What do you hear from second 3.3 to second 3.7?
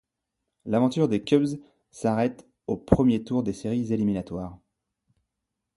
des